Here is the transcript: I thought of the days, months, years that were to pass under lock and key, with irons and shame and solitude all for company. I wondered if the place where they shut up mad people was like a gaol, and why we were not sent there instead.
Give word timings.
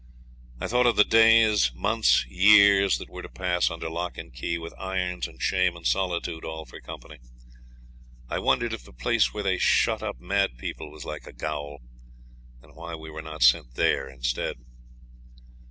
I 0.59 0.65
thought 0.67 0.87
of 0.87 0.95
the 0.95 1.03
days, 1.03 1.71
months, 1.75 2.25
years 2.25 2.97
that 2.97 3.07
were 3.07 3.21
to 3.21 3.29
pass 3.29 3.69
under 3.69 3.87
lock 3.87 4.17
and 4.17 4.33
key, 4.33 4.57
with 4.57 4.73
irons 4.79 5.27
and 5.27 5.39
shame 5.39 5.75
and 5.75 5.85
solitude 5.85 6.43
all 6.43 6.65
for 6.65 6.81
company. 6.81 7.19
I 8.27 8.39
wondered 8.39 8.73
if 8.73 8.83
the 8.83 8.93
place 8.93 9.31
where 9.31 9.43
they 9.43 9.59
shut 9.59 10.01
up 10.01 10.19
mad 10.19 10.57
people 10.57 10.89
was 10.89 11.05
like 11.05 11.27
a 11.27 11.33
gaol, 11.33 11.83
and 12.63 12.73
why 12.75 12.95
we 12.95 13.11
were 13.11 13.21
not 13.21 13.43
sent 13.43 13.75
there 13.75 14.09
instead. 14.09 14.55